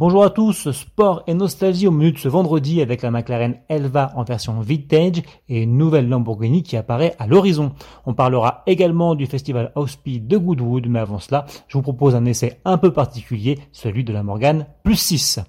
Bonjour 0.00 0.22
à 0.22 0.30
tous, 0.30 0.70
sport 0.70 1.24
et 1.26 1.34
nostalgie 1.34 1.88
au 1.88 1.90
menu 1.90 2.12
de 2.12 2.18
ce 2.18 2.28
vendredi 2.28 2.80
avec 2.80 3.02
la 3.02 3.10
McLaren 3.10 3.56
Elva 3.68 4.12
en 4.14 4.22
version 4.22 4.60
vintage 4.60 5.24
et 5.48 5.64
une 5.64 5.76
nouvelle 5.76 6.08
Lamborghini 6.08 6.62
qui 6.62 6.76
apparaît 6.76 7.16
à 7.18 7.26
l'horizon. 7.26 7.72
On 8.06 8.14
parlera 8.14 8.62
également 8.68 9.16
du 9.16 9.26
festival 9.26 9.72
Speed 9.88 10.28
de 10.28 10.36
Goodwood, 10.36 10.86
mais 10.86 11.00
avant 11.00 11.18
cela, 11.18 11.46
je 11.66 11.76
vous 11.76 11.82
propose 11.82 12.14
un 12.14 12.26
essai 12.26 12.60
un 12.64 12.78
peu 12.78 12.92
particulier, 12.92 13.58
celui 13.72 14.04
de 14.04 14.12
la 14.12 14.22
Morgane 14.22 14.66
plus 14.84 14.94
6. 14.94 15.40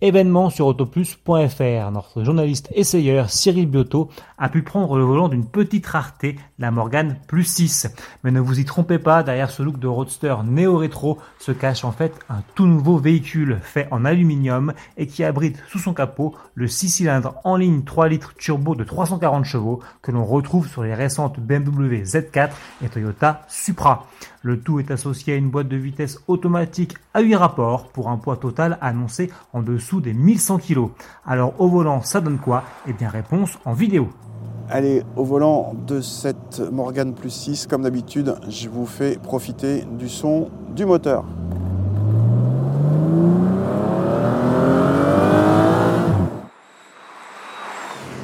Événement 0.00 0.48
sur 0.48 0.66
autoplus.fr. 0.66 1.90
Notre 1.90 2.22
journaliste 2.22 2.68
essayeur 2.72 3.30
Cyril 3.30 3.66
Biotto 3.66 4.10
a 4.38 4.48
pu 4.48 4.62
prendre 4.62 4.96
le 4.96 5.02
volant 5.02 5.28
d'une 5.28 5.44
petite 5.44 5.88
rareté, 5.88 6.36
la 6.60 6.70
Morgane 6.70 7.16
Plus 7.26 7.42
6. 7.42 7.88
Mais 8.22 8.30
ne 8.30 8.38
vous 8.38 8.60
y 8.60 8.64
trompez 8.64 9.00
pas, 9.00 9.24
derrière 9.24 9.50
ce 9.50 9.60
look 9.64 9.80
de 9.80 9.88
roadster 9.88 10.36
néo-rétro 10.44 11.18
se 11.40 11.50
cache 11.50 11.84
en 11.84 11.90
fait 11.90 12.16
un 12.28 12.42
tout 12.54 12.66
nouveau 12.66 12.98
véhicule 12.98 13.58
fait 13.60 13.88
en 13.90 14.04
aluminium 14.04 14.72
et 14.96 15.08
qui 15.08 15.24
abrite 15.24 15.60
sous 15.68 15.80
son 15.80 15.94
capot 15.94 16.32
le 16.54 16.68
6 16.68 16.88
cylindres 16.90 17.34
en 17.42 17.56
ligne 17.56 17.82
3 17.82 18.06
litres 18.08 18.34
turbo 18.36 18.76
de 18.76 18.84
340 18.84 19.44
chevaux 19.44 19.80
que 20.00 20.12
l'on 20.12 20.24
retrouve 20.24 20.68
sur 20.68 20.84
les 20.84 20.94
récentes 20.94 21.40
BMW 21.40 22.02
Z4 22.04 22.50
et 22.84 22.88
Toyota 22.88 23.42
Supra. 23.48 24.06
Le 24.48 24.58
tout 24.58 24.80
est 24.80 24.90
associé 24.90 25.34
à 25.34 25.36
une 25.36 25.50
boîte 25.50 25.68
de 25.68 25.76
vitesse 25.76 26.20
automatique 26.26 26.94
à 27.12 27.20
8 27.20 27.34
rapports 27.36 27.88
pour 27.88 28.08
un 28.08 28.16
poids 28.16 28.38
total 28.38 28.78
annoncé 28.80 29.30
en 29.52 29.60
dessous 29.60 30.00
des 30.00 30.14
1100 30.14 30.60
kg. 30.60 30.86
Alors 31.26 31.52
au 31.58 31.68
volant, 31.68 32.00
ça 32.00 32.22
donne 32.22 32.38
quoi? 32.38 32.62
Eh 32.86 32.94
bien 32.94 33.10
réponse 33.10 33.58
en 33.66 33.74
vidéo. 33.74 34.08
Allez, 34.70 35.02
au 35.16 35.24
volant 35.24 35.74
de 35.86 36.00
cette 36.00 36.62
Morgan 36.72 37.12
Plus 37.12 37.28
6, 37.28 37.66
comme 37.66 37.82
d'habitude, 37.82 38.36
je 38.48 38.70
vous 38.70 38.86
fais 38.86 39.18
profiter 39.18 39.84
du 39.98 40.08
son 40.08 40.48
du 40.74 40.86
moteur. 40.86 41.26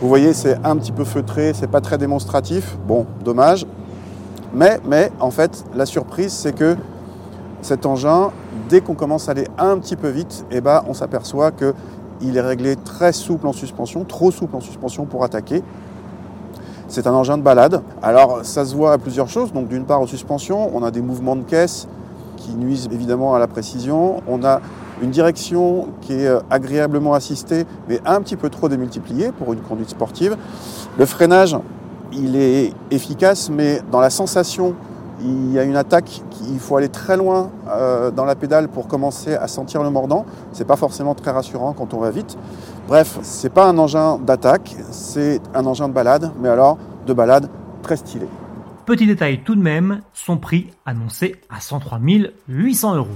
Vous 0.00 0.08
voyez, 0.08 0.32
c'est 0.32 0.58
un 0.64 0.76
petit 0.76 0.90
peu 0.90 1.04
feutré, 1.04 1.52
c'est 1.54 1.70
pas 1.70 1.80
très 1.80 1.96
démonstratif. 1.96 2.76
Bon, 2.88 3.06
dommage. 3.24 3.64
Mais, 4.52 4.80
mais 4.86 5.10
en 5.20 5.30
fait, 5.30 5.64
la 5.74 5.86
surprise, 5.86 6.32
c'est 6.32 6.54
que 6.54 6.76
cet 7.60 7.86
engin, 7.86 8.30
dès 8.68 8.80
qu'on 8.80 8.94
commence 8.94 9.28
à 9.28 9.32
aller 9.32 9.46
un 9.58 9.78
petit 9.78 9.96
peu 9.96 10.08
vite, 10.08 10.44
eh 10.50 10.60
ben, 10.60 10.82
on 10.88 10.94
s'aperçoit 10.94 11.50
qu'il 11.50 12.36
est 12.36 12.40
réglé 12.40 12.76
très 12.76 13.12
souple 13.12 13.46
en 13.46 13.52
suspension, 13.52 14.04
trop 14.04 14.30
souple 14.30 14.56
en 14.56 14.60
suspension 14.60 15.04
pour 15.04 15.24
attaquer. 15.24 15.62
C'est 16.88 17.06
un 17.06 17.12
engin 17.12 17.36
de 17.36 17.42
balade. 17.42 17.82
Alors 18.02 18.44
ça 18.44 18.64
se 18.64 18.74
voit 18.74 18.92
à 18.92 18.98
plusieurs 18.98 19.28
choses. 19.28 19.52
Donc 19.52 19.68
d'une 19.68 19.84
part 19.84 20.00
aux 20.00 20.06
suspensions, 20.06 20.70
on 20.74 20.82
a 20.82 20.90
des 20.90 21.02
mouvements 21.02 21.36
de 21.36 21.42
caisse 21.42 21.86
qui 22.36 22.54
nuisent 22.54 22.88
évidemment 22.90 23.34
à 23.34 23.38
la 23.38 23.46
précision. 23.46 24.22
On 24.26 24.42
a 24.42 24.60
une 25.02 25.10
direction 25.10 25.88
qui 26.00 26.14
est 26.14 26.26
euh, 26.26 26.40
agréablement 26.50 27.12
assistée, 27.12 27.66
mais 27.88 28.00
un 28.06 28.20
petit 28.22 28.36
peu 28.36 28.48
trop 28.48 28.68
démultipliée 28.68 29.32
pour 29.32 29.52
une 29.52 29.60
conduite 29.60 29.90
sportive. 29.90 30.36
Le 30.98 31.06
freinage, 31.06 31.56
il 32.12 32.36
est 32.36 32.72
efficace, 32.90 33.50
mais 33.50 33.80
dans 33.90 34.00
la 34.00 34.10
sensation, 34.10 34.74
il 35.20 35.52
y 35.52 35.58
a 35.58 35.64
une 35.64 35.76
attaque, 35.76 36.22
il 36.48 36.58
faut 36.58 36.76
aller 36.76 36.88
très 36.88 37.16
loin 37.16 37.50
euh, 37.68 38.10
dans 38.10 38.24
la 38.24 38.34
pédale 38.34 38.68
pour 38.68 38.86
commencer 38.86 39.34
à 39.34 39.48
sentir 39.48 39.82
le 39.82 39.90
mordant. 39.90 40.24
C'est 40.52 40.66
pas 40.66 40.76
forcément 40.76 41.14
très 41.14 41.30
rassurant 41.30 41.72
quand 41.72 41.94
on 41.94 41.98
va 41.98 42.10
vite. 42.10 42.38
Bref, 42.86 43.18
c'est 43.22 43.52
pas 43.52 43.66
un 43.66 43.76
engin 43.78 44.18
d'attaque, 44.18 44.76
c'est 44.90 45.40
un 45.54 45.66
engin 45.66 45.88
de 45.88 45.92
balade, 45.92 46.32
mais 46.40 46.48
alors 46.48 46.78
de 47.06 47.12
balade 47.12 47.48
très 47.82 47.96
stylé. 47.96 48.26
Petit 48.86 49.06
détail 49.06 49.42
tout 49.44 49.54
de 49.54 49.60
même, 49.60 50.00
son 50.14 50.38
prix 50.38 50.70
annoncé 50.86 51.36
à 51.50 51.60
103 51.60 51.98
800 52.48 52.96
euros. 52.96 53.08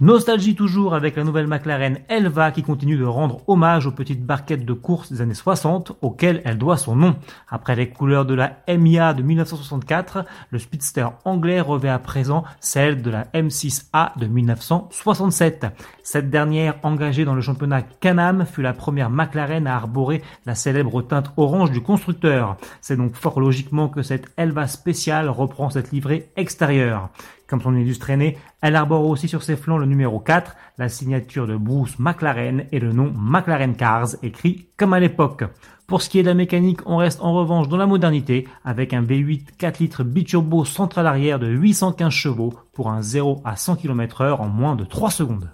Nostalgie 0.00 0.54
toujours 0.54 0.94
avec 0.94 1.16
la 1.16 1.24
nouvelle 1.24 1.48
McLaren 1.48 1.98
Elva 2.08 2.52
qui 2.52 2.62
continue 2.62 2.96
de 2.96 3.04
rendre 3.04 3.40
hommage 3.48 3.88
aux 3.88 3.90
petites 3.90 4.24
barquettes 4.24 4.64
de 4.64 4.72
course 4.72 5.10
des 5.10 5.22
années 5.22 5.34
60 5.34 5.90
auxquelles 6.02 6.40
elle 6.44 6.56
doit 6.56 6.76
son 6.76 6.94
nom. 6.94 7.16
Après 7.48 7.74
les 7.74 7.88
couleurs 7.88 8.24
de 8.24 8.34
la 8.34 8.58
MIA 8.68 9.12
de 9.12 9.24
1964, 9.24 10.24
le 10.50 10.58
Speedster 10.60 11.08
anglais 11.24 11.60
revêt 11.60 11.88
à 11.88 11.98
présent 11.98 12.44
celle 12.60 13.02
de 13.02 13.10
la 13.10 13.24
M6A 13.34 14.16
de 14.16 14.26
1967. 14.26 15.66
Cette 16.04 16.30
dernière, 16.30 16.76
engagée 16.84 17.24
dans 17.24 17.34
le 17.34 17.40
championnat 17.40 17.82
Can-Am, 17.82 18.46
fut 18.46 18.62
la 18.62 18.74
première 18.74 19.10
McLaren 19.10 19.66
à 19.66 19.74
arborer 19.74 20.22
la 20.46 20.54
célèbre 20.54 21.02
teinte 21.02 21.32
orange 21.36 21.72
du 21.72 21.82
constructeur. 21.82 22.56
C'est 22.80 22.96
donc 22.96 23.16
fort 23.16 23.40
logiquement 23.40 23.88
que 23.88 24.02
cette 24.02 24.28
Elva 24.36 24.68
spéciale 24.68 25.28
reprend 25.28 25.70
cette 25.70 25.90
livrée 25.90 26.28
extérieure. 26.36 27.10
Comme 27.48 27.62
son 27.62 27.74
illustre 27.74 28.10
aîné, 28.10 28.36
elle 28.60 28.76
arbore 28.76 29.06
aussi 29.06 29.26
sur 29.26 29.42
ses 29.42 29.56
flancs 29.56 29.78
le 29.78 29.86
numéro 29.86 30.20
4, 30.20 30.54
la 30.76 30.90
signature 30.90 31.46
de 31.46 31.56
Bruce 31.56 31.98
McLaren 31.98 32.66
et 32.72 32.78
le 32.78 32.92
nom 32.92 33.10
McLaren 33.16 33.74
Cars 33.74 34.16
écrit 34.22 34.66
comme 34.76 34.92
à 34.92 35.00
l'époque. 35.00 35.44
Pour 35.86 36.02
ce 36.02 36.10
qui 36.10 36.18
est 36.18 36.22
de 36.22 36.28
la 36.28 36.34
mécanique, 36.34 36.80
on 36.84 36.98
reste 36.98 37.22
en 37.22 37.32
revanche 37.32 37.68
dans 37.68 37.78
la 37.78 37.86
modernité 37.86 38.46
avec 38.66 38.92
un 38.92 39.02
V8 39.02 39.56
4 39.56 39.78
litres 39.78 40.04
biturbo 40.04 40.66
central 40.66 41.06
arrière 41.06 41.38
de 41.38 41.48
815 41.48 42.12
chevaux 42.12 42.52
pour 42.74 42.90
un 42.90 43.00
0 43.00 43.40
à 43.46 43.56
100 43.56 43.76
km 43.76 44.20
heure 44.20 44.42
en 44.42 44.48
moins 44.48 44.76
de 44.76 44.84
3 44.84 45.10
secondes. 45.10 45.50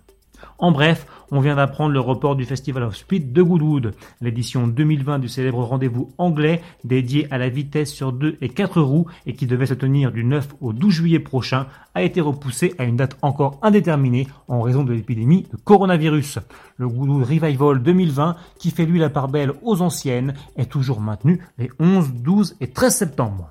En 0.58 0.70
bref, 0.70 1.06
on 1.32 1.40
vient 1.40 1.56
d'apprendre 1.56 1.92
le 1.92 2.00
report 2.00 2.36
du 2.36 2.44
Festival 2.44 2.84
of 2.84 2.96
Speed 2.96 3.32
de 3.32 3.42
Goodwood. 3.42 3.94
L'édition 4.20 4.68
2020 4.68 5.18
du 5.18 5.28
célèbre 5.28 5.64
rendez-vous 5.64 6.12
anglais 6.16 6.62
dédié 6.84 7.26
à 7.32 7.38
la 7.38 7.48
vitesse 7.48 7.92
sur 7.92 8.12
2 8.12 8.38
et 8.40 8.48
4 8.48 8.80
roues 8.80 9.06
et 9.26 9.34
qui 9.34 9.46
devait 9.46 9.66
se 9.66 9.74
tenir 9.74 10.12
du 10.12 10.22
9 10.22 10.54
au 10.60 10.72
12 10.72 10.92
juillet 10.92 11.18
prochain 11.18 11.66
a 11.94 12.02
été 12.02 12.20
repoussé 12.20 12.74
à 12.78 12.84
une 12.84 12.96
date 12.96 13.16
encore 13.22 13.58
indéterminée 13.62 14.28
en 14.46 14.60
raison 14.60 14.84
de 14.84 14.92
l'épidémie 14.92 15.46
de 15.52 15.56
coronavirus. 15.56 16.38
Le 16.76 16.88
Goodwood 16.88 17.24
Revival 17.24 17.82
2020, 17.82 18.36
qui 18.58 18.70
fait 18.70 18.86
lui 18.86 19.00
la 19.00 19.10
part 19.10 19.28
belle 19.28 19.54
aux 19.62 19.82
anciennes, 19.82 20.34
est 20.56 20.70
toujours 20.70 21.00
maintenu 21.00 21.40
les 21.58 21.70
11, 21.80 22.12
12 22.12 22.56
et 22.60 22.68
13 22.68 22.94
septembre. 22.94 23.50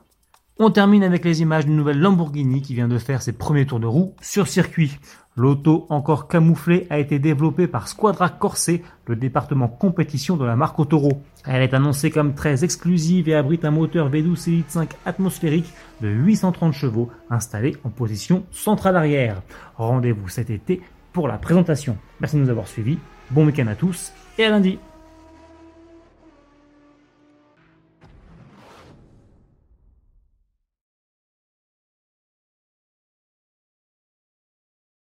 On 0.59 0.70
termine 0.70 1.03
avec 1.03 1.25
les 1.25 1.41
images 1.41 1.66
d'une 1.66 1.75
nouvelle 1.75 2.00
Lamborghini 2.00 2.62
qui 2.62 2.75
vient 2.75 2.88
de 2.88 3.00
faire 3.00 3.24
ses 3.24 3.34
premiers 3.34 3.66
tours 3.66 3.80
de 3.80 3.88
roue 3.88 4.14
sur 4.22 4.47
circuit. 4.47 5.00
L'auto 5.36 5.88
encore 5.90 6.28
camouflée 6.28 6.86
a 6.92 7.00
été 7.00 7.18
développée 7.18 7.66
par 7.68 7.88
Squadra 7.88 8.30
Corset, 8.30 8.84
le 9.08 9.16
département 9.16 9.68
compétition 9.68 10.38
de 10.38 10.46
la 10.46 10.56
marque 10.56 10.80
Autoro. 10.80 11.24
Elle 11.46 11.64
est 11.64 11.74
annoncée 11.74 12.12
comme 12.12 12.36
très 12.36 12.64
exclusive 12.64 13.28
et 13.28 13.34
abrite 13.34 13.66
un 13.66 13.72
moteur 13.72 14.12
V12 14.12 14.50
Elite 14.50 14.70
5 14.70 14.90
atmosphérique 15.06 15.74
de 16.02 16.08
830 16.08 16.74
chevaux 16.74 17.10
installé 17.32 17.76
en 17.84 17.90
position 17.90 18.44
centrale 18.52 18.96
arrière. 18.96 19.42
Rendez-vous 19.76 20.30
cet 20.30 20.52
été 20.52 20.82
pour 21.14 21.28
la 21.28 21.40
présentation. 21.40 21.98
Merci 22.20 22.36
de 22.36 22.42
nous 22.42 22.50
avoir 22.50 22.68
suivis. 22.68 23.00
Bon 23.32 23.46
week-end 23.46 23.68
à 23.68 23.76
tous 23.76 24.14
et 24.38 24.46
à 24.46 24.52
lundi. 24.52 24.78